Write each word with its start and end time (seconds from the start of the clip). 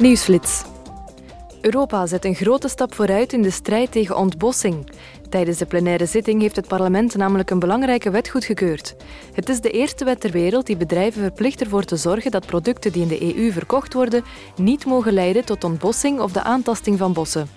Nieuwsflits. 0.00 0.62
Europa 1.60 2.06
zet 2.06 2.24
een 2.24 2.34
grote 2.34 2.68
stap 2.68 2.94
vooruit 2.94 3.32
in 3.32 3.42
de 3.42 3.50
strijd 3.50 3.92
tegen 3.92 4.16
ontbossing. 4.16 4.90
Tijdens 5.28 5.58
de 5.58 5.66
plenaire 5.66 6.06
zitting 6.06 6.40
heeft 6.40 6.56
het 6.56 6.68
parlement 6.68 7.16
namelijk 7.16 7.50
een 7.50 7.58
belangrijke 7.58 8.10
wet 8.10 8.28
goedgekeurd. 8.28 8.96
Het 9.32 9.48
is 9.48 9.60
de 9.60 9.70
eerste 9.70 10.04
wet 10.04 10.20
ter 10.20 10.30
wereld 10.30 10.66
die 10.66 10.76
bedrijven 10.76 11.22
verplicht 11.22 11.60
ervoor 11.60 11.84
te 11.84 11.96
zorgen 11.96 12.30
dat 12.30 12.46
producten 12.46 12.92
die 12.92 13.02
in 13.02 13.08
de 13.08 13.36
EU 13.36 13.52
verkocht 13.52 13.94
worden 13.94 14.24
niet 14.56 14.84
mogen 14.84 15.12
leiden 15.12 15.44
tot 15.44 15.64
ontbossing 15.64 16.20
of 16.20 16.32
de 16.32 16.42
aantasting 16.42 16.98
van 16.98 17.12
bossen. 17.12 17.48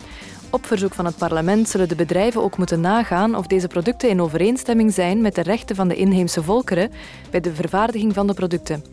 Op 0.50 0.66
verzoek 0.66 0.94
van 0.94 1.06
het 1.06 1.18
parlement 1.18 1.70
zullen 1.70 1.88
de 1.88 1.96
bedrijven 1.96 2.44
ook 2.44 2.58
moeten 2.58 2.82
nagaan 2.82 3.36
of 3.36 3.48
deze 3.48 3.68
producten 3.68 4.10
in 4.10 4.22
overeenstemming 4.22 4.94
zijn 4.94 5.22
met 5.22 5.36
de 5.36 5.42
rechten 5.42 5.76
van 5.76 5.88
de 5.88 5.96
inheemse 5.96 6.44
volkeren 6.44 6.92
bij 7.30 7.40
de 7.40 7.54
vervaardiging 7.54 8.14
van 8.14 8.28
de 8.28 8.34
producten. 8.34 8.84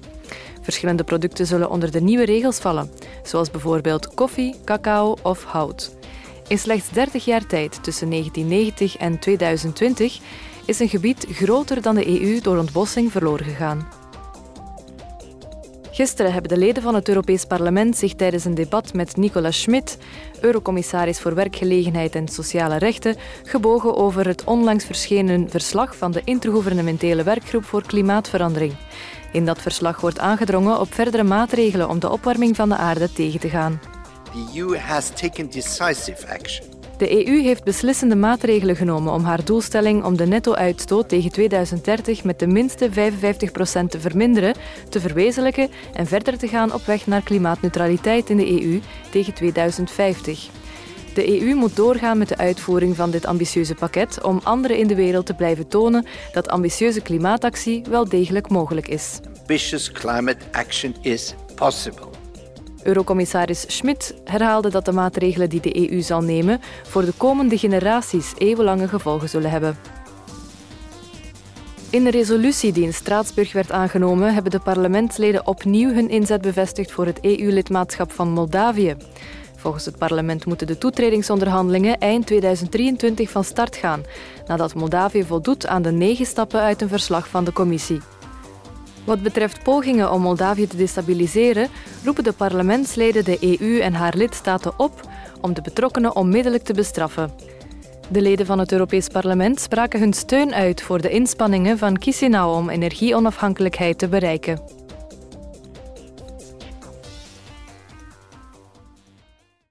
Verschillende 0.61 1.05
producten 1.05 1.47
zullen 1.47 1.71
onder 1.71 1.91
de 1.91 2.01
nieuwe 2.01 2.25
regels 2.25 2.59
vallen, 2.59 2.91
zoals 3.23 3.51
bijvoorbeeld 3.51 4.15
koffie, 4.15 4.55
cacao 4.65 5.16
of 5.23 5.45
hout. 5.45 5.95
In 6.48 6.59
slechts 6.59 6.88
30 6.88 7.25
jaar 7.25 7.47
tijd, 7.47 7.83
tussen 7.83 8.11
1990 8.11 8.97
en 8.97 9.19
2020, 9.19 10.19
is 10.65 10.79
een 10.79 10.88
gebied 10.88 11.27
groter 11.30 11.83
dan 11.83 11.95
de 11.95 12.21
EU 12.21 12.41
door 12.41 12.59
ontbossing 12.59 13.12
verloren 13.12 13.45
gegaan. 13.45 13.99
Gisteren 15.93 16.33
hebben 16.33 16.51
de 16.51 16.59
leden 16.59 16.83
van 16.83 16.95
het 16.95 17.09
Europees 17.09 17.45
Parlement 17.45 17.97
zich 17.97 18.15
tijdens 18.15 18.45
een 18.45 18.55
debat 18.55 18.93
met 18.95 19.17
Nicola 19.17 19.51
Schmid, 19.51 19.99
eurocommissaris 20.41 21.21
voor 21.21 21.35
werkgelegenheid 21.35 22.15
en 22.15 22.29
sociale 22.29 22.77
rechten, 22.79 23.16
gebogen 23.45 23.97
over 23.97 24.27
het 24.27 24.45
onlangs 24.45 24.85
verschenen 24.85 25.51
verslag 25.51 25.97
van 25.97 26.11
de 26.11 26.23
Intergouvernementele 26.25 27.23
Werkgroep 27.23 27.65
voor 27.65 27.83
Klimaatverandering. 27.87 28.73
In 29.33 29.45
dat 29.45 29.63
verslag 29.63 30.01
wordt 30.01 30.19
aangedrongen 30.19 30.80
op 30.80 30.95
verdere 30.95 31.23
maatregelen 31.23 31.89
om 31.89 31.99
de 31.99 32.11
opwarming 32.11 32.57
van 32.57 32.69
de 32.69 32.77
aarde 32.77 33.13
tegen 33.13 33.41
te 33.41 33.49
gaan. 33.49 33.80
The 34.25 34.59
EU 34.59 34.77
has 34.77 35.11
taken 35.11 35.51
decisive 35.51 36.29
action. 36.29 36.79
De 37.01 37.26
EU 37.26 37.43
heeft 37.43 37.65
beslissende 37.65 38.16
maatregelen 38.16 38.76
genomen 38.76 39.12
om 39.12 39.24
haar 39.24 39.45
doelstelling 39.45 40.04
om 40.04 40.16
de 40.16 40.26
netto-uitstoot 40.26 41.09
tegen 41.09 41.30
2030 41.30 42.24
met 42.24 42.38
ten 42.38 42.52
minste 42.52 42.90
55% 42.90 42.92
te 43.88 44.01
verminderen, 44.01 44.54
te 44.88 45.01
verwezenlijken 45.01 45.68
en 45.92 46.07
verder 46.07 46.38
te 46.38 46.48
gaan 46.48 46.73
op 46.73 46.84
weg 46.84 47.07
naar 47.07 47.23
klimaatneutraliteit 47.23 48.30
in 48.30 48.37
de 48.37 48.62
EU 48.62 48.80
tegen 49.10 49.34
2050. 49.34 50.48
De 51.15 51.40
EU 51.40 51.54
moet 51.54 51.76
doorgaan 51.76 52.18
met 52.18 52.29
de 52.29 52.37
uitvoering 52.37 52.96
van 52.96 53.10
dit 53.10 53.26
ambitieuze 53.26 53.74
pakket 53.74 54.23
om 54.23 54.40
anderen 54.42 54.76
in 54.79 54.87
de 54.87 54.95
wereld 54.95 55.26
te 55.26 55.35
blijven 55.35 55.68
tonen 55.68 56.07
dat 56.32 56.48
ambitieuze 56.48 57.01
klimaatactie 57.01 57.82
wel 57.90 58.09
degelijk 58.09 58.48
mogelijk 58.48 58.88
is. 58.88 59.20
Ambitious 59.40 59.92
climate 59.92 60.45
action 60.52 60.95
is 61.01 61.35
possible. 61.54 62.10
Eurocommissaris 62.82 63.64
Schmid 63.76 64.14
herhaalde 64.25 64.70
dat 64.70 64.84
de 64.84 64.92
maatregelen 64.92 65.48
die 65.48 65.60
de 65.60 65.91
EU 65.91 66.00
zal 66.00 66.20
nemen 66.20 66.60
voor 66.82 67.04
de 67.04 67.12
komende 67.16 67.59
generaties 67.59 68.32
eeuwenlange 68.38 68.88
gevolgen 68.88 69.28
zullen 69.28 69.50
hebben. 69.50 69.76
In 71.91 72.04
de 72.04 72.10
resolutie 72.10 72.72
die 72.72 72.84
in 72.84 72.94
Straatsburg 72.94 73.53
werd 73.53 73.72
aangenomen, 73.72 74.34
hebben 74.34 74.53
de 74.53 74.60
parlementsleden 74.60 75.47
opnieuw 75.47 75.92
hun 75.92 76.08
inzet 76.08 76.41
bevestigd 76.41 76.92
voor 76.92 77.06
het 77.06 77.20
EU-lidmaatschap 77.20 78.12
van 78.12 78.28
Moldavië. 78.28 78.97
Volgens 79.56 79.84
het 79.84 79.98
parlement 79.98 80.47
moeten 80.47 80.66
de 80.66 80.78
toetredingsonderhandelingen 80.78 81.98
eind 81.98 82.26
2023 82.26 83.31
van 83.31 83.44
start 83.44 83.76
gaan, 83.76 84.03
nadat 84.47 84.75
Moldavië 84.75 85.25
voldoet 85.25 85.66
aan 85.66 85.82
de 85.82 85.92
negen 85.92 86.26
stappen 86.26 86.60
uit 86.60 86.82
een 86.82 86.88
verslag 86.88 87.28
van 87.28 87.44
de 87.44 87.53
commissie. 87.53 88.00
Wat 89.04 89.22
betreft 89.22 89.62
pogingen 89.62 90.12
om 90.12 90.22
Moldavië 90.22 90.66
te 90.66 90.76
destabiliseren, 90.76 91.69
roepen 92.04 92.25
de 92.25 92.32
parlementsleden 92.32 93.25
de 93.25 93.59
EU 93.59 93.78
en 93.78 93.92
haar 93.92 94.16
lidstaten 94.16 94.78
op 94.78 95.00
om 95.41 95.54
de 95.54 95.62
betrokkenen 95.62 96.16
onmiddellijk 96.16 96.62
te 96.62 96.72
bestraffen. 96.72 97.31
De 98.09 98.22
leden 98.22 98.47
van 98.47 98.59
het 98.59 98.72
Europees 98.72 99.09
Parlement 99.09 99.60
spraken 99.60 100.00
hun 100.00 100.12
steun 100.12 100.54
uit 100.54 100.82
voor 100.82 101.00
de 101.00 101.10
inspanningen 101.10 101.78
van 101.78 101.97
Chisinau 102.00 102.56
om 102.56 102.69
energieonafhankelijkheid 102.69 103.98
te 103.98 104.08
bereiken. 104.08 104.79